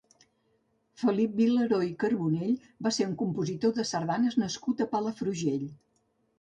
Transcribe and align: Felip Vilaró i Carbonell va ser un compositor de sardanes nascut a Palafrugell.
Felip 1.01 1.35
Vilaró 1.41 1.79
i 1.89 1.91
Carbonell 2.05 2.57
va 2.87 2.93
ser 2.99 3.09
un 3.11 3.15
compositor 3.21 3.77
de 3.79 3.87
sardanes 3.93 4.41
nascut 4.47 4.85
a 4.89 4.93
Palafrugell. 4.99 5.73